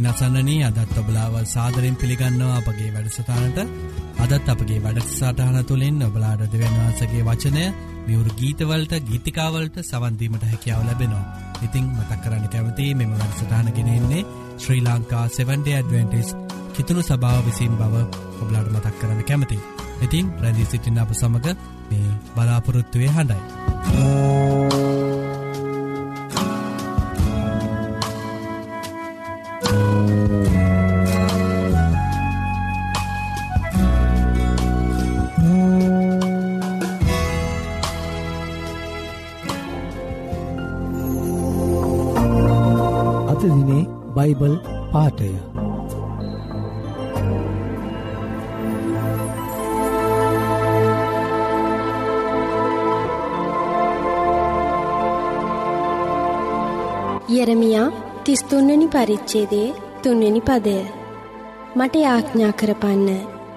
[0.00, 3.58] ඉතින් අසන්නනී අදත් ඔබලාව සාදරෙන් පිළිගන්නවා අපගේ වැඩසටානට
[4.24, 7.64] අදත් අපගේ වැඩසටහන තුළින් ඔබලාඩ දෙවන්වාසගේ වචනය
[8.06, 11.26] මියවරු ගීතවලට ගීතිකාවලට සවන්දීමට හැකියාව ලැබෙනවා.
[11.60, 14.24] ඉතිං මතක් කරන්න කැමති මෙම වැඩසටානගෙනෙන්නේ
[14.58, 16.34] ශ්‍රී ලංකා 7ඩ ඇඩවෙන්ටිස්
[16.72, 18.04] කිතුුණු සභාව විසින් බව
[18.40, 19.58] ඔබලාඩ මතක් කරන්න කැමති.
[20.00, 21.56] ඉතින් රැදි සිටින්න අප සමඟ
[21.90, 23.42] මේ බලාපොරොත්තුවේ හඬයි.
[23.92, 24.79] අද
[58.30, 60.74] තිස්තුන්වනි පරිච්චේදේ තුන්වෙනි පදය.
[61.76, 63.08] මට යාඥා කරපන්න.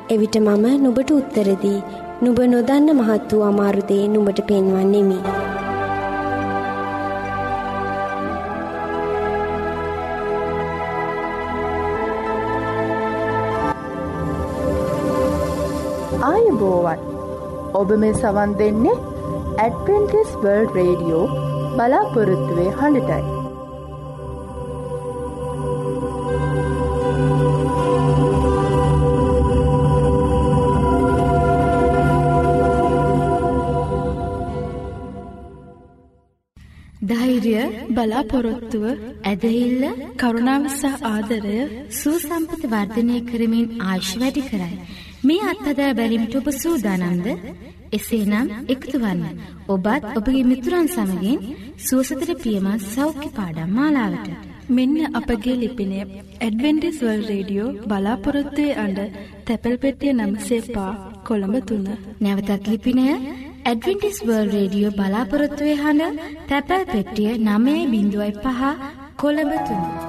[0.09, 1.83] එවිට මම නුබට උත්තරදී
[2.21, 5.19] නුබ නොදන්න මහත් වූ අමාරුදේ නුඹට පෙන්වන්නෙමි.
[16.23, 16.99] ආයුබෝවන්
[17.73, 18.97] ඔබ මේ සවන් දෙන්නේ
[19.59, 21.27] ඇඩවෙන්ටිස් වර්ල්ඩ් රේඩියෝ
[21.77, 23.42] බලාපොරොත්තුවේ හඬටයි.
[38.03, 38.85] බලාපොරොත්තුව
[39.23, 39.83] ඇදහිල්ල
[40.17, 41.59] කරුණාව සහ ආදරය
[41.93, 44.77] සූසම්පත වර්ධනය කරමින් ආශ් වැඩි කරයි.
[45.23, 47.27] මේ අත්හදා බැලිමිට ඔබ සූදානන්ද
[47.91, 49.21] එසේනම් එකතුවන්න
[49.67, 51.45] ඔබත් ඔබගේ මිතුරන් සමගින්
[51.79, 54.27] සුවසතර පියමත් සෞඛ්‍ය පාඩම් මාලාවට.
[54.69, 58.99] මෙන්න අපගේ ලිපිනය ඇඩවෙන්ටිස් වල් රේඩියෝ බලාපොරොත්තුවේ අඩ
[59.45, 60.91] තැපැල් පෙටිය නම්සේපා
[61.27, 61.87] කොළඹ තුන්න.
[62.21, 63.07] නැවතත් ලිපිනය
[63.65, 68.61] ඇඩවිටිස් වර්ල් රේඩියෝ බලාපොරොත්තුවේ හඬ තැපැල් පෙට්ටිය නමේ බිඳුවයි පහ
[69.17, 69.83] කොළඹතුන්න.
[69.85, 70.02] දෙව්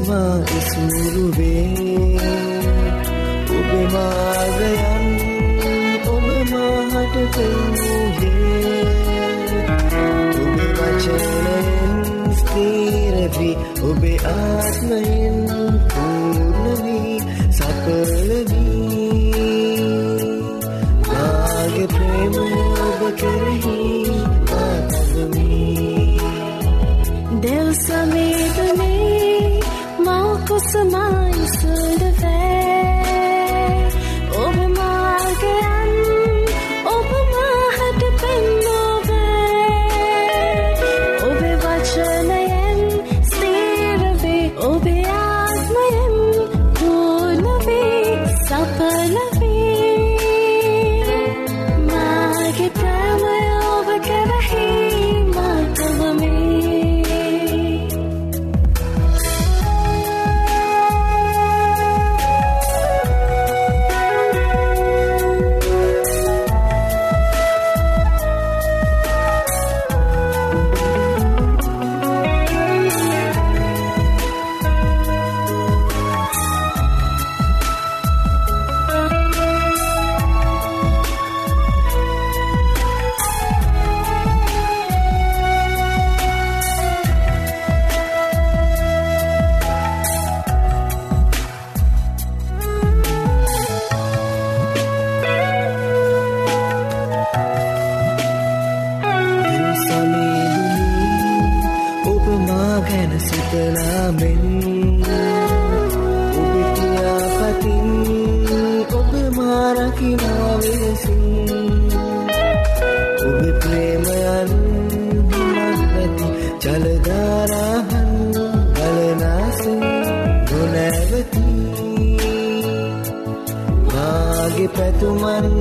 [0.00, 2.18] මා ඉසුරුවේ
[3.50, 5.06] ඔබේ මාර්ගයන්
[6.08, 8.82] ඔබ මාහට පෙන්වූයේ
[10.38, 11.96] ඔබේ වචනයෙන්
[12.34, 15.17] ස්ථීරවී ඔබේ ආත්මයෙන්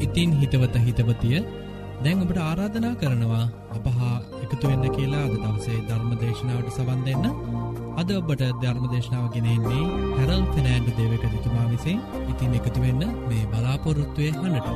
[0.00, 1.44] ඉතින් හිතවත හිතවතිය
[2.04, 8.10] දැන් ඔබට ආරාධනා කරනවා අපහා එකතු වෙන්න කියලා අද දවසේ ධර්ම දේශනාවට සවන් දෙන්න අද
[8.12, 9.84] ඔබට ධර්ම දේශනාව ගෙනෙන්නේ
[10.16, 11.98] හැරල් ෆිනෑන්ඩු දේවක තිතුමා විසින්
[12.32, 14.68] ඉතින් එකතු වෙන්න මේ බලාපොරොත්තුවය හඬට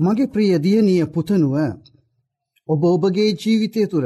[0.00, 1.56] මගේ ප්‍රිය දියණිය පුතනුව
[2.68, 4.04] ඔබ ඔබගේ ජීවිතය තුර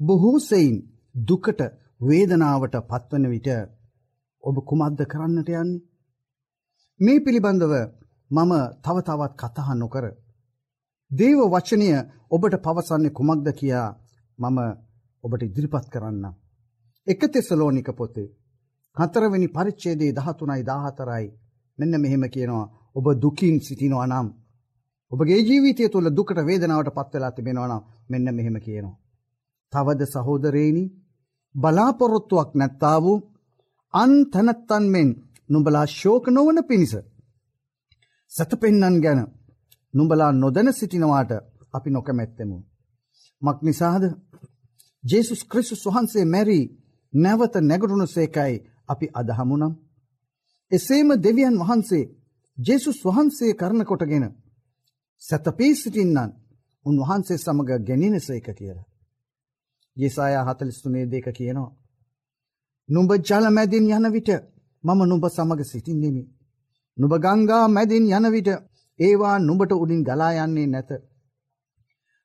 [0.00, 0.76] බොහෝ සෙයින්
[1.14, 1.60] දුකට
[2.02, 3.48] වේදනාවට පත්වන විට
[4.44, 5.82] ඔබ කුමක්ද කරන්නට යන්නේ.
[7.00, 7.72] මේ පිළිබඳව
[8.30, 8.52] මම
[8.82, 10.04] තව තවත් කතහා නොකර.
[11.10, 11.88] දේව වචනය
[12.30, 13.88] ඔබට පවසන්නේ කුමක්ද කියා
[14.38, 14.58] මම
[15.24, 16.24] ඔබට ඉදිරිපත් කරන්න.
[17.06, 18.34] එක තෙසලෝනික පොතේ.
[18.96, 21.26] හතරවෙනි පරිච්චේදේ දහතුනයි දාහතරයි
[21.78, 24.28] මෙන්න මෙහෙම කියනවා ඔබ දුකින් සිටිනවා නම්.
[25.12, 28.96] ඔබගේ ජීවිතය තුළ දුකට වේදනාවට පත්වෙලා තිබෙනවා නම් මෙන්න මෙහෙම කියනවා.
[29.72, 30.84] තවද සහෝදරේනි
[31.54, 33.18] බලාපොරොත්තුවක් නැත්තා වූ
[33.94, 35.08] අන් තැනැත්තන් මෙන්
[35.50, 36.94] නුඹලා ශෝක නොවන පිණිස.
[38.32, 39.20] සැතපෙන්නන් ගැන
[39.94, 41.30] නුඹලා නොදැන සිටිනවාට
[41.72, 42.56] අපි නොකමැත්තෙමු.
[43.42, 44.04] මක් නිසාද
[45.04, 46.64] ජේසුස් ක්‍රිස්තුස් වහන්සේ මැරී
[47.12, 48.54] නැවත නැගටුණු සේකයි
[48.88, 49.72] අපි අදහමුනම්.
[50.70, 52.04] එසේම දෙවියන් වහන්සේ
[52.58, 54.26] ජේසුස් වහන්සේ කරන කොටගෙන
[55.22, 56.30] සැතපී සිටින්නන්
[56.86, 58.86] උන්වහන්සේ සමඟ ගැනිනසේක කියලා.
[59.96, 61.76] යෙසායා හතලිස්තුනේ දෙක කියනවා.
[62.88, 64.30] නුඹ ජල මැදින් යන විට
[64.84, 66.22] මම නුඹ සමග සිටින්නෙමි.
[66.98, 68.48] නුඹ ගංගා මැදින් යන විට
[68.98, 70.90] ඒවා නුඹට උඩින් ගලා යන්නේ නැත.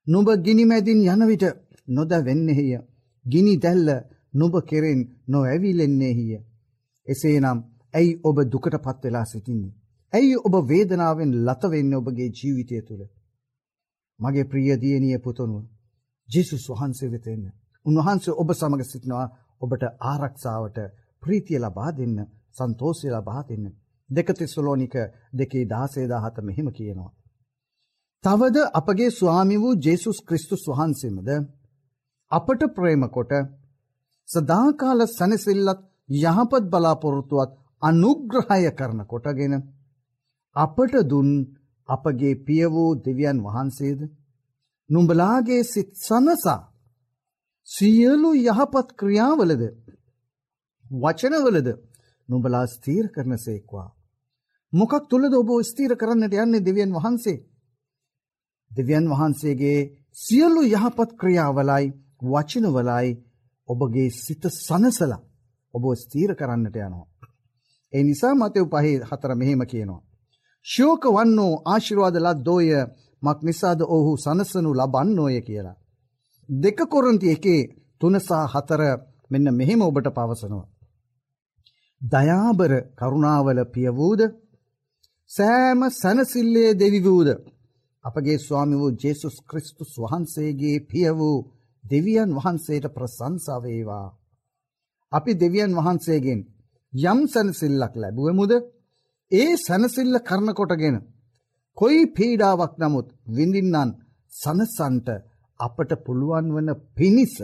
[0.08, 1.46] නුඹ ගිනි මැදින් යන විට
[1.88, 2.80] නොද වෙන්නෙහිය.
[3.26, 3.90] ගිනි දැල්ල
[4.34, 6.40] නුඹ කෙරෙන් නොඇවිලෙන්නේහිය.
[7.08, 7.60] එසේනම්
[7.94, 9.74] ඇයි ඔබ දුකට පත් වෙලා සිටින්නේ.
[10.14, 13.04] ඇයි ඔබ වේදනාවෙන් ලතවෙන්න ඔබගේ ජීවිතය තුළ.
[14.20, 15.64] මගේ ප්‍රියදියනිය පුතනුව
[16.30, 17.46] ජෙසුස් වහන්සේ වෙතෙන්න.
[17.86, 19.28] උන්වහන්සේ ඔබ සමඟ සිටිනවා
[19.62, 20.78] ඔබට ආරක්ෂාවට
[21.24, 22.18] ප්‍රීතිය ලබා දෙන්න
[22.56, 23.66] සන්තෝසය ලබා දෙන්න.
[24.12, 24.96] දෙකතිස්සලෝනික
[25.34, 27.12] දෙකේ දාසේදාහත මෙහෙම කියනවා.
[28.24, 31.30] තවද අපගේ ස්වාමි වූ ජේසුස් ක්‍රිස්තුස් වහන්සේමද
[32.32, 33.32] අපට ප්‍රේමකොට
[34.28, 37.52] සදාකාල සැනසිල්ලත් යහපත් බලාපොරොත්තුවත්
[37.82, 39.54] අනුග්‍රහය කරන කොටගෙන
[40.56, 41.30] අපට දුන්
[41.90, 44.02] අපගේ පිය වූ දෙවියන් වහන්සේද
[44.90, 46.60] නුඹලාගේ සිත් සනසා
[47.68, 49.64] සියලු යහපත් ක්‍රියාවලද
[50.86, 51.70] වචනවලද
[52.30, 53.88] නුඹලා ස්තීර කරන සේක්වා.
[54.74, 57.44] මොකක් තුළද ඔබ ස්තීර කරන්නට යන්නේ දෙවියන් වහන්සේ.
[58.72, 59.80] දෙවියන් වහන්සේගේ
[60.18, 61.86] සියලු යහපත් ක්‍රියාවලයි
[62.24, 63.10] වචනවලයි
[63.68, 65.14] ඔබගේ සිත සනසල
[65.74, 67.08] ඔබ ස්තීර කරන්නට යනවා.
[67.94, 70.02] ඒ නිසා මතව පහේ හතර මෙහෙම කියනවා.
[70.66, 72.70] ශෝක වන්නෝ ආශිරවාද ලද්දෝය
[73.22, 75.78] මක් නිසාද ඔහු සනසනු ලබන්නෝය කියලා.
[76.50, 77.62] දෙක කොරන්ති එකේ
[78.02, 78.82] තුනසා හතර
[79.32, 80.68] මෙන්න මෙහෙම ඔබට පවසනවා.
[82.02, 84.22] දයාබර කරුණාවල පියවූද
[85.32, 87.30] සෑම සැනසිල්ලේ දෙවිවූද
[88.06, 91.38] අපගේ ස්වාමි වූ ජේසුස් ක්‍රිස්තුස් වහන්සේගේ පිය වූ
[91.84, 94.08] දෙවියන් වහන්සේට ප්‍රසංසාවේවා.
[95.12, 96.42] අපි දෙවියන් වහන්සේගෙන්
[96.94, 98.52] යම් සැනසිල්ලක් ලැබුවමුද
[99.32, 100.98] ඒ සැනසිල්ල කරනකොටගෙන
[101.78, 103.92] කොයි පීඩාවක් නමුත් විඳින්නන්
[104.34, 105.08] සනසන්ට
[105.60, 107.36] අපට පුළුවන් වන පිණිස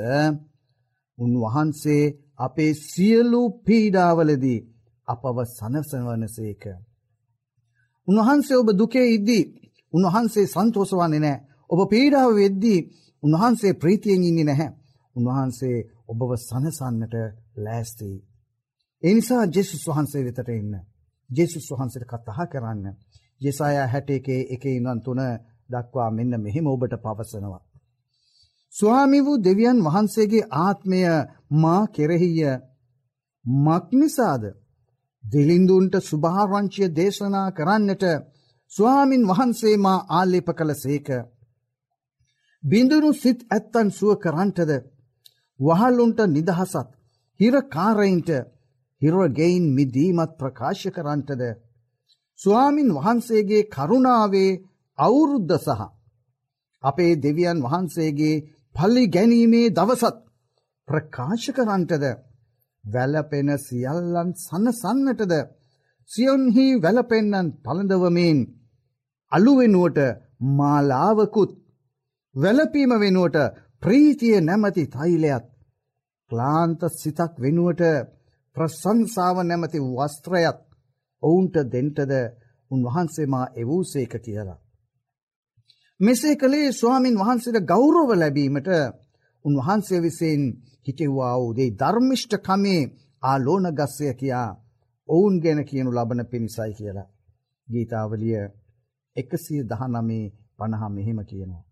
[1.18, 2.04] උන්වහන්සේ
[2.38, 4.66] අපේ සියලු පීඩාවලදී
[5.08, 6.64] අපව සනසවනසේක.
[8.08, 9.44] උන්වහන්සේ ඔබ දුකේ ඉද්දී
[9.94, 11.38] උන්වහන්සේ සන්තෝසවන්නේ නෑ
[11.70, 12.80] ඔබ පීඩාව වෙද්දී
[13.24, 14.70] උන්වහන්සේ ප්‍රීතියෙන් ඉන්නේ නැහැ.
[15.16, 17.16] උන්වහන්සේ ඔබව සනසන්නට
[17.58, 18.20] ලෑස්තිී.
[19.04, 20.74] එනිසා ජෙසුස් වහන්සේ වෙතට එන්න.
[21.30, 22.86] ජෙසුස් වහන්සට කතහා කරන්න.
[23.42, 25.22] යෙසාය හැට එකේ එක ඉඳන් තුන
[25.70, 27.64] දක්වා මෙන්න මෙහෙම ඔබට පවසනවා.
[28.74, 31.02] ස්වාමි වූ දෙවියන් වහන්සේගේ ආත්මය
[31.54, 32.44] මා කෙරෙහිය
[33.46, 34.44] මක්නිසාද
[35.28, 38.04] දෙලින්දුන්ට සුභාරංචිය දේශනා කරන්නට
[38.72, 41.08] ස්වාමින් වහන්සේ මා ආල්ලේප කළ සේක.
[42.64, 44.72] බිඳුනු සිත් ඇත්තන් සුව කරන්ටද
[45.60, 46.88] වහල්ලුන්ට නිදහසත්
[47.40, 48.30] හිරකාරයින්ට
[49.02, 51.44] හිරගෙයින් මිදීමත් ප්‍රකාශ කරන්ටද
[52.40, 54.60] ස්වාමින් වහන්සේගේ කරුණාවේ
[54.98, 55.82] අවුරුද්ධ සහ
[56.84, 58.44] අපේ දෙවියන් වහන්සේගේ
[58.76, 60.18] පල්ලි ගැනීමේ දවසත්
[60.88, 62.06] ප්‍රකාශ කරන්ටද
[62.88, 65.34] වැලපෙන සියල්ලන් සන්නසන්නටද
[66.10, 68.40] සියොන්හි වැලපෙන්නන් පළඳවමෙන්
[69.32, 70.00] අලුවෙනුවට
[70.52, 71.52] මාලාවකුත්
[72.36, 73.38] වැලපීම වෙනුවට
[73.82, 75.48] ප්‍රීතිය නැමති තයිලයත්
[76.32, 77.84] ක්ලාන්ත සිතක් වෙනුවට
[78.56, 80.62] ප්‍රසංසාව නැමති වස්ත්‍රයත්
[81.24, 82.14] ඔවුන්ට දෙන්ටද
[82.72, 84.60] උන්වහන්සේමා එවූසේක කියලා.
[86.00, 88.70] මෙසේ කළේ ස්වාමින් වහන්සේට ගෞරව ලැබීමට
[89.46, 90.42] උන්වහන්සේ විසින්
[90.88, 92.82] හිටෙව්වා වූදේ ධර්මිෂ්ඨ කමේ
[93.24, 94.50] ආලෝන ගස්සය කියා
[95.10, 97.08] ඔවුන් ගැන කියනු ලබන පිණිසයි කියලා.
[97.68, 98.44] ගීතාවලිය
[99.16, 100.26] එකසිය දහනමේ
[100.58, 101.64] පණහා මෙහෙම කියනවා.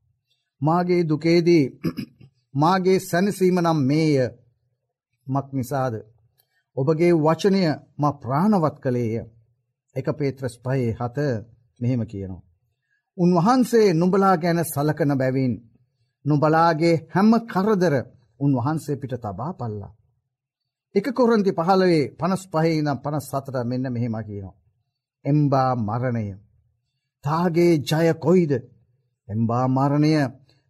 [0.61, 1.63] මාගේ දුකේදී
[2.55, 4.15] මාගේ සැනසීම නම් මේය
[5.27, 5.93] මක් නිසාද.
[6.77, 7.61] ඔබගේ වචනය
[7.97, 9.15] ම ප්‍රාණවත් කළේය.
[9.95, 11.17] එක පේත්‍රස් පයේ හත
[11.79, 12.43] මෙහෙම කියනවා.
[13.17, 15.53] උන්වහන්සේ නුඹලා ගැන සලකන බැවින්
[16.25, 17.95] නුබලාගේ හැම්ම කරදර
[18.39, 19.93] උන්වහන්සේ පිට තබා පල්ලා.
[20.95, 24.55] එක කොරන්ති පහළවේ පනස් පහහිනම් පනස් සතර මෙන්න මෙහෙම කියනවා.
[25.25, 26.25] එම්බා මරණය.
[27.23, 28.51] තාගේ ජය කොයිද.
[29.27, 30.13] එම්බා මරණය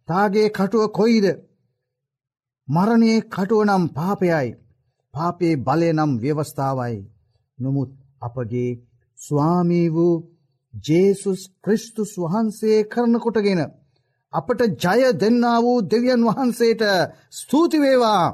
[0.08, 1.26] තාගේ කටුව කොයිද.
[2.68, 4.48] මරණයේ කටුව නම් පාපයයි.
[5.14, 6.96] පාපේ බලය නම් ව්‍යවස්ථාවයි.
[7.58, 8.70] නොමුත් අපගේ
[9.18, 10.14] ස්වාමී වූ
[10.74, 13.62] ජේසුස් ක්‍රිස්තුස් වහන්සේ කරනකොටගෙන
[14.32, 16.82] අපට ජය දෙන්නා වූ දෙවියන් වහන්සේට
[17.32, 18.24] ස්තුතිවේවා.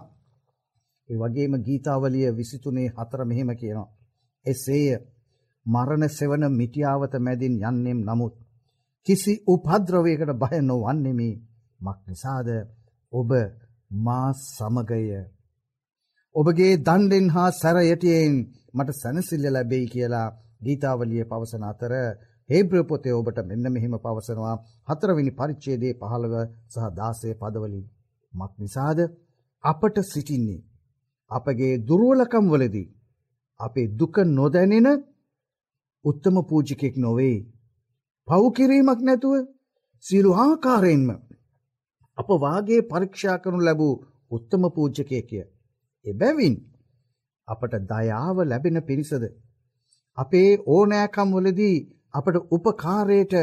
[1.09, 3.93] ඒ වගේම ගීතාවලිය විසිතුනේ හතර මෙහෙම කියනවා.
[4.47, 4.87] එසේය
[5.67, 8.35] මරණ සෙවන මිටියාවත මැදින් යන්නෙම් නමුත්.
[9.07, 11.31] කිසි උපද්‍රවයකට බය නොවන්නෙමි
[11.81, 12.49] මක් නිසාද
[13.13, 13.31] ඔබ
[13.99, 15.05] මා සමගය.
[16.35, 18.35] ඔබගේ දණ්ඩෙන් හා සැරයටයෙන්
[18.75, 20.29] මට සැනසිල්ල ලැබෙයි කියලා
[20.63, 21.93] ගීතාවලිය පවසන අතර
[22.49, 24.57] හේබ්‍ර පොතේ ඔබට මෙන්න මෙහෙම පවසනවා.
[24.89, 27.87] හතරවෙනි පරිච්ඡේදයේ 15 සහ 16 පදවලින්.
[28.33, 28.99] මක් නිසාද?
[29.65, 30.61] අපට සිටින්නේ.
[31.31, 32.89] අපගේ දුර්වලකම් වලදී.
[33.61, 34.89] අපේ දුක නොදැනෙන
[36.05, 37.37] උත්තම පූජිකෙක් නොවේ.
[38.29, 39.35] පව් කිරීමක් නැතුව
[40.05, 41.09] සියලු ආකාරයෙන්ම
[42.19, 43.95] අප වාගේ පරීක්ෂා කරනු ලැබූ
[44.31, 45.39] උත්තම පූජ්‍යකයෙක්ය.
[46.05, 46.55] එබැවින්
[47.49, 49.25] අපට දයාව ලැබෙන පිරිසද?
[50.19, 51.77] අපේ ඕනෑකම් වලදී
[52.15, 53.35] අපට උපකාරයට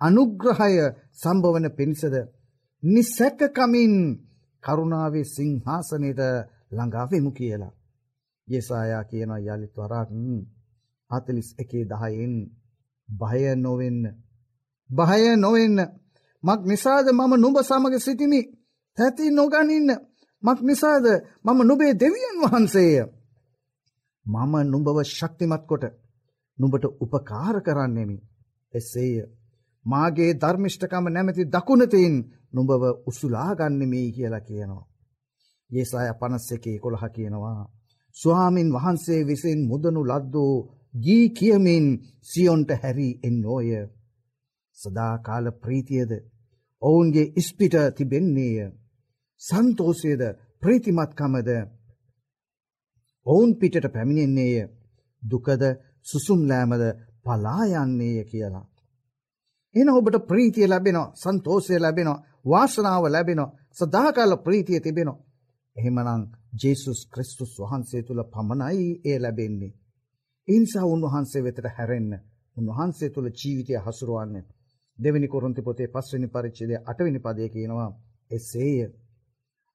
[0.00, 0.74] අනුග්‍රහය
[1.12, 2.14] සම්භවන පිණිසද
[2.82, 3.94] නිසැකකමින්
[4.62, 6.20] කරුණාවේ සිංහාසනයට
[6.70, 7.72] ළඟාවෙමු කියලා.
[8.48, 10.10] යෙසායා කියන යළිත් වරක්
[11.10, 12.34] හතලිස් එකේ දහයෙන්
[13.08, 14.02] භය නොවෙන්න.
[14.90, 15.78] භය නොවෙන්න
[16.44, 18.40] මක් නිසාද මම නුඹ සමග සිටිමි
[18.98, 19.90] තැති නොගනින්න
[20.42, 21.06] මක් නිසාද
[21.44, 22.96] මම නුබේ දෙවියන් වහන්සේය.
[24.26, 25.84] මම නුඹව ශක්තිමත් කොට
[26.60, 28.16] නුඹට උපකාර කරන්නෙමි.
[28.74, 29.14] එසේය.
[29.84, 32.14] මාගේ ධර්මිෂ්ඨකම නැමැති දකුණතින්
[32.52, 34.84] නුඹව උසුලාගන්නෙමී කියලා කියනවා.
[35.70, 37.70] ඒසාය පනස් එකේ කොළහ කියනවා.
[38.16, 40.54] ස්වාමින් වහන්සේ විසින් මුදනු ලද්දෝ
[40.94, 41.86] ගී කියමින්
[42.22, 43.70] සියොන්ට හැරී එන්නෝය.
[44.78, 46.12] සදාකාල ප්‍රීතියද
[46.82, 48.56] ඔවුන්ගේ ඉස්පිට තිබෙන්නේය.
[49.40, 50.22] සන්තෝසයද
[50.62, 51.50] ප්‍රීතිමත්කමද
[53.26, 54.68] ඔවුන් පිටට පැමිණෙන්නේය.
[55.22, 55.62] දුකද
[56.10, 56.84] සුසුම්ලෑමද
[57.24, 58.66] පලායන්නේය කියලා.
[59.74, 65.22] එන ඔබට ප්‍රීතිය ලැබෙනවා සන්තෝසය ලැබෙනවා වාසනාව ලැබෙනවා සදාකාල ප්‍රීතිය තිබෙනවා.
[65.76, 66.22] එහෙමනං
[66.54, 69.76] ජේසුස් ක්‍රිස්තුස් වහන්සේ තුළ පමණයි ඒ ලැබෙන්නේ.
[70.48, 72.12] ඉන්සා උන්වහන්සේ වෙතට හැරෙන්න
[72.56, 74.44] උන්වහන්සේ තුළ ජීවිතය හසුරුවන්න.
[74.98, 77.90] දෙවැනි කොරුන්ති පොතේ පස්වනි පරිච්චදය අටවිනි පදය කියනවා
[78.30, 78.90] එසේය.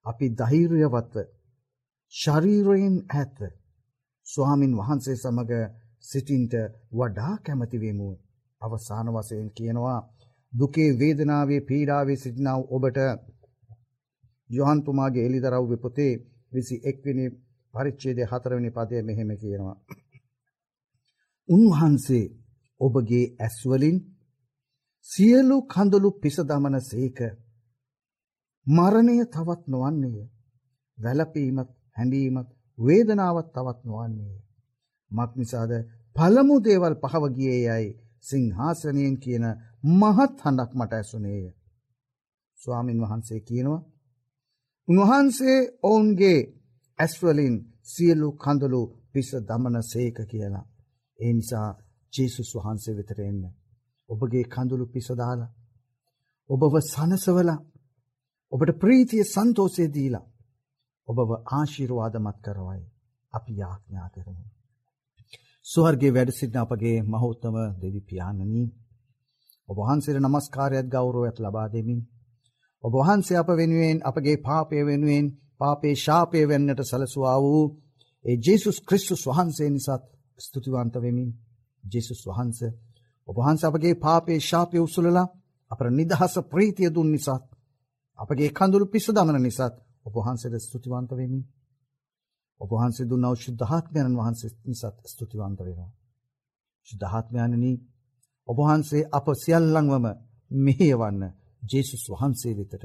[0.05, 1.15] අපි දෛර්යවත්ව
[2.13, 3.41] ශරීරයෙන් ඇත්ව
[4.27, 5.53] ස්වාමින් වහන්සේ සමඟ
[6.05, 6.53] සිටින්ට
[6.93, 8.09] වඩා කැමතිවෙමු.
[8.61, 9.99] අවසාන වසයෙන් කියනවා
[10.53, 12.99] දුකේ වේදනාවේ පීඩාවේ සිටිනාව ඔබට
[14.49, 16.13] යොහන්තුමාගේ එලිදරව් පොතේ
[16.51, 17.25] විසි එක්විනි
[17.73, 19.77] පරිච්චේදය හතරවනි පදය මෙහෙම කියනවා.
[21.49, 22.25] උන්වහන්සේ
[22.81, 23.97] ඔබගේ ඇස්වලින්
[25.07, 27.19] සියලු කඳුළු පිසදමන සේක
[28.67, 30.23] මරණය තවත් නොවන්නේය
[30.97, 34.35] වැලපීමත් හැඬීමත් වේදනාවත් තවත් නොවන්නේය
[35.11, 35.71] මක් නිසාද
[36.15, 37.87] පළමු දේවල් පහව ගියේ යයි
[38.23, 39.45] සිංහාසනයෙන් කියන
[39.93, 41.45] මහත් හඬක් මට ඇසුනේය.
[42.59, 43.81] ස්වාමින් වහන්සේ කියනවා
[44.87, 46.39] උන්වහන්සේ ඔවුන්ගේ
[46.99, 48.81] ඇස්වලින් සියලු කඳුළු
[49.13, 50.65] පිස දමන සේක කියලා.
[51.19, 51.69] ඒ නිසා
[52.13, 53.43] ජේසුස් වහන්සේ වෙතට එන්න.
[54.09, 55.51] ඔබගේ කඳුළු පිස දාලා
[56.49, 57.59] ඔබව සනසවලා
[58.51, 60.25] ඔබට ප්‍රීතිය සන්තෝෂය දීලා
[61.07, 62.83] ඔබව ආශිර්වාදමත් කරවයි
[63.33, 64.54] අපි යාඥා කරමු.
[65.65, 68.63] ස්වර්ගයේ වැඩ සිටින අපගේ මහෞතම දෙවි පියාණනි
[69.69, 72.01] ඔබ වහන්සේට নমස්කාරයත් ගෞරවයත් ලබා දෙමින්
[72.83, 75.25] ඔබ වහන්සේ අප වෙනුවෙන් අපගේ පාපය වෙනුවෙන්
[75.57, 77.63] පාපේ ශාපය වෙන්නට සැලසුවා වූ
[78.25, 80.03] ඒ ජේසුස් ක්‍රිස්තුස් වහන්සේ නිසාත්
[80.39, 81.29] ස්තුතිවන්ත වෙමින්
[81.83, 82.71] ජේසුස් වහන්සේ
[83.27, 85.27] ඔබ වහන්සේ අපගේ පාපේ ශාපය උසුලලා
[85.71, 87.43] අපට නිදහස ප්‍රීතිය දුන් නිසාත්
[88.19, 89.75] අපගේ කඳුළු පිස්ස දමන නිසාත්
[90.05, 91.43] ඔබ වහන්සේට ස්තුතිවන්ත වෙමින්
[92.61, 95.91] ඔබ වහන්සේ දුන්නා වූ ශුද්ධාත්මයන් වහන්සේ නිසාත් ස්තුතිවන්ත වෙනවා.
[96.87, 97.71] ශුද්ධාත්මයන්නි
[98.47, 100.05] ඔබ වහන්සේ අප සියල්ලන්වම
[100.51, 101.21] මෙහෙයවන්න
[101.63, 102.83] ජේසුස් වහන්සේ වෙතට.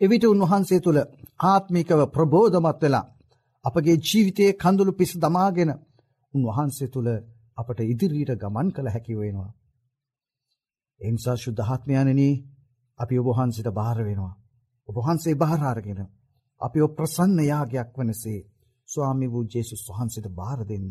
[0.00, 1.00] එවිට උන්වහන්සේ තුළ
[1.44, 3.06] ආත්මිකව ප්‍රබෝධමත් වෙලා
[3.64, 5.70] අපගේ ජීවිතයේ කඳුළු පිස දමාගෙන
[6.34, 7.08] උන්වහන්සේ තුළ
[7.56, 9.50] අපට ඉදිරියට ගමන් කළ හැකි වෙනවා.
[11.00, 12.28] එනිසා ශුද්ධාත්මයන්නි
[12.98, 14.34] අපි ඔබ වහන්සේට බාර වෙනවා.
[14.88, 16.00] ඔබ වහන්සේ බාර අරගෙන
[16.60, 18.40] අපි ප්‍රසන්න යාගයක් වනසේ
[18.88, 20.90] ස්වාමි වූ ජේසුස් වහන්සේට බාර දෙන්න.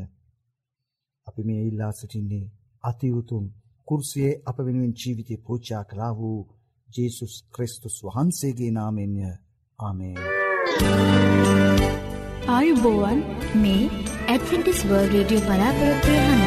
[1.28, 2.52] අපි මේ ඉල්ලා සිටින්නේ
[2.84, 3.46] අති උතුම්
[3.88, 6.40] කුර්සියේ අප වෙනුවෙන් ජීවිතේ පූජා කළා වූ
[6.90, 9.22] ජේසුස් ක්‍රිස්තුස් වහන්සේගේ නාමයෙන්ය.
[9.80, 10.18] ආමේන්.
[12.48, 13.20] ආයුබෝවන්
[13.56, 13.84] මේ
[14.28, 16.42] ඇඩ්වෙන්ටිස් වර්ල්ඩ් රේඩියෝ බලාපොරොත්තු වෙන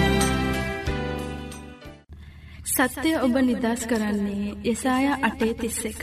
[2.69, 6.03] සත්‍යය ඔබ නිදස් කරන්නේ යසායා අටේ තිස්ස එක.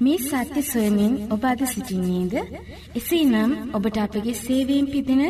[0.00, 2.34] මේ සත්‍ය සොයමින් ඔබ අද සිසිින්නේද?
[2.94, 5.22] එසේ නම් ඔබට අපගේ සේවීම් පිදින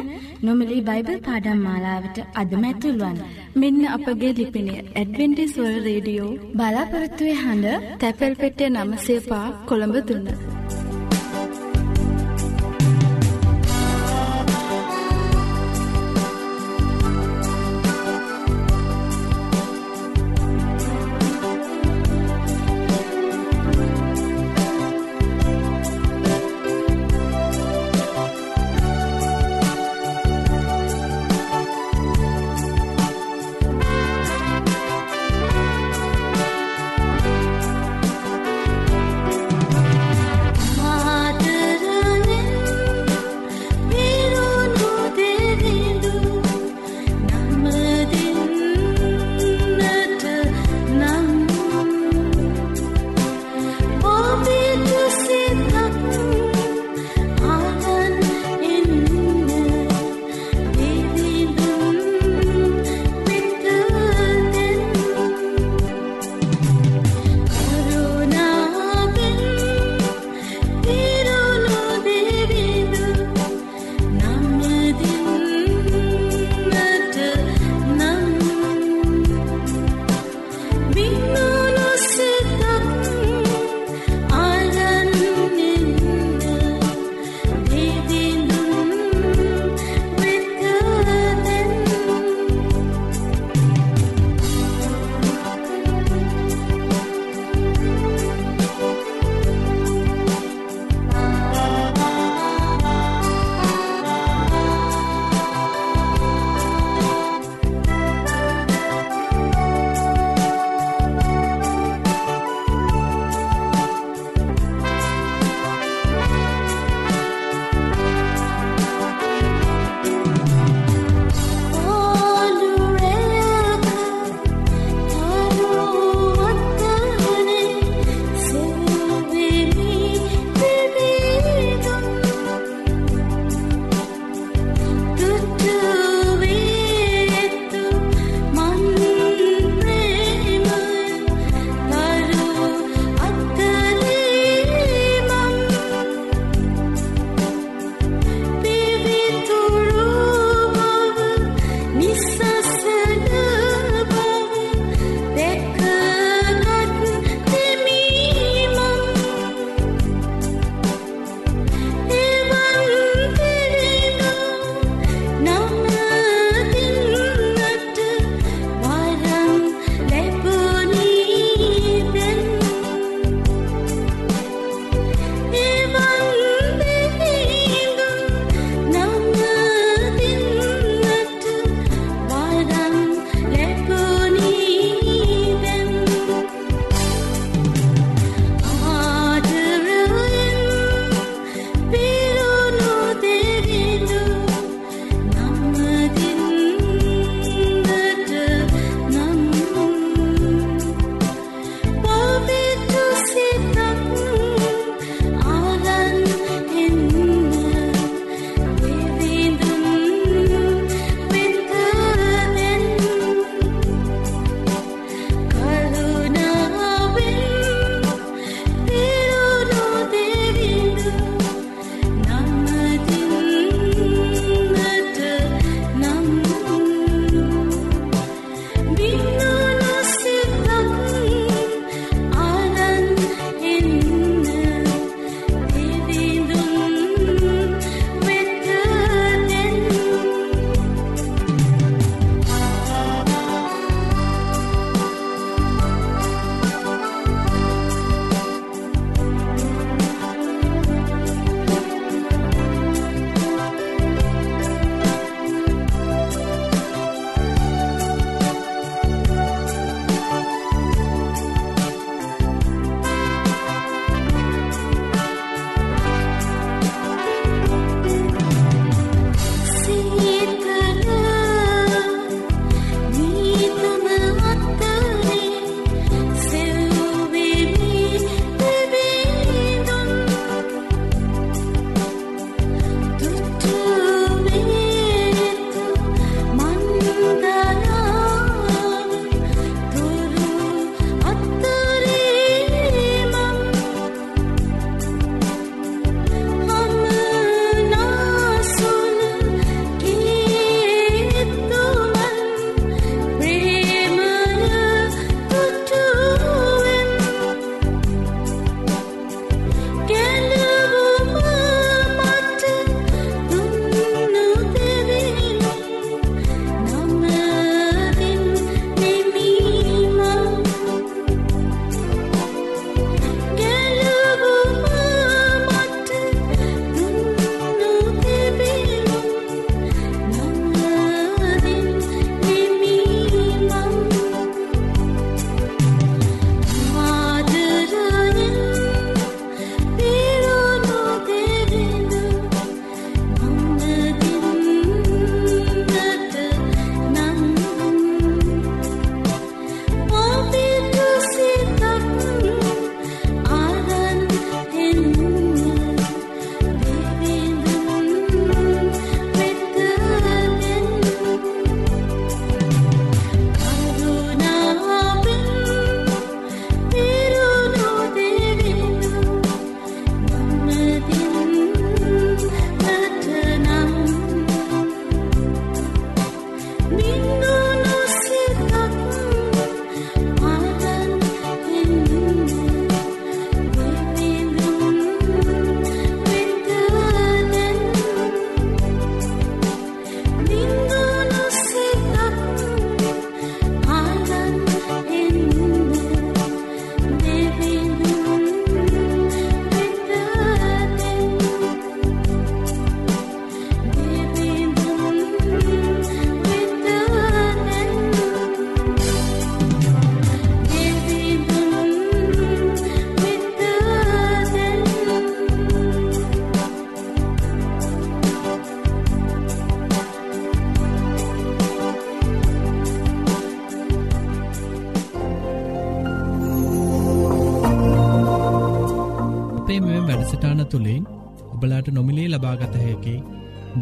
[0.42, 3.18] නොමලි බයිබල් පාඩම් මාලාවට අදමැතුල්වන්.
[3.56, 10.28] මෙන්න අපගේ ලිපිනේ ඇඩවෙන්ටිස්වල් රේඩියෝ බලාපොරත්තුවේ හඬ තැපැල් පෙටිය නම සේපා කොළඹ දුන්න.
[80.98, 81.47] 明白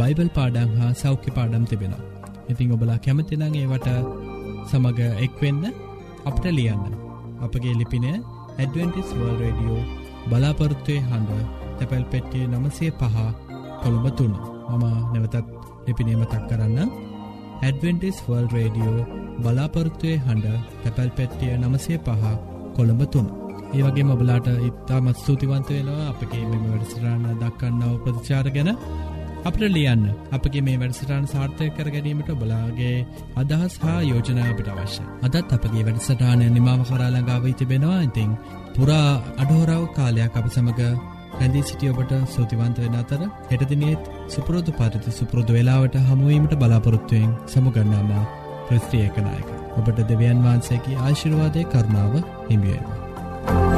[0.06, 2.04] බයිබල් පාඩං හා සෞඛ්‍ය පාඩම් තිබෙනවා.
[2.48, 3.90] ඉතිං ඔබලා කැමතිනං ඒවට
[4.68, 5.64] සමඟ එක්වෙන්න
[6.24, 6.86] අපට ලියන්න.
[7.38, 9.82] අපගේ ලිපින ඇඩවෙන්ටිස් වර්ල් රඩියෝ
[10.30, 11.32] බලාපොරත්තුවය හඬ
[11.78, 13.16] තැපැල් පෙට්ටිය නමසේ පහ
[13.82, 14.34] කොළඹ තුන්න
[14.70, 15.36] මම නැවතත්
[15.86, 16.92] ලිපිනේම තක් කරන්න
[17.62, 19.08] ඇඩවෙන්ටිස් වර්ල් රඩියෝ
[19.42, 20.46] බලාපොරත්තුවය හඬ
[20.82, 22.24] තැපැල් පෙට්ටිය නමසේ පහ
[22.76, 23.28] කොළඹ තුන්න
[23.74, 28.70] ඒ වගේ මබලාට ඉත්තාමත් ස්තුතිවන්ත වෙනවා අපගේ මෙම වැඩසටාන්න දක්කන්නව ප්‍රතිචාර ගැන
[29.46, 30.04] අපට ලියන්න.
[30.32, 32.94] අපගේ මේ වැඩසටාන් සාර්ථය කර ගැනීමට බලාගේ
[33.36, 35.02] අදහස් හා යෝජනා අපිට අවශ්‍ය.
[35.22, 38.32] අදත් අපගේ වැඩසටානය නිමාව කරාලඟාව තිබෙනවා ඉතිං
[38.74, 40.82] පුරා අඩහෝරාව කාලයක් අප සමඟ
[41.34, 48.12] රැඳී සිටිය ඔබට සූතිවන්ත වෙන අතර හෙටදිනෙත් සුපුරෝධ පරිති සුපුරෘධ වෙලාවට හමුවීමට බලාපොරොත්තුවයෙන් සමුගන්නාම
[48.66, 53.75] ප්‍රස්ත්‍රියකනායක ඔබට දෙවියන් වහන්සේකි ආශිරවාදය කරුණාව හිමියේවා.